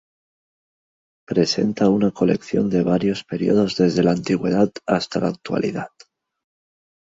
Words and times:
Presenta 1.27 1.89
una 1.91 2.09
colección 2.09 2.71
de 2.71 2.81
varios 2.81 3.23
períodos 3.23 3.75
desde 3.77 4.01
la 4.01 4.13
antigüedad 4.13 4.71
hasta 4.87 5.19
la 5.19 5.27
actualidad. 5.27 5.89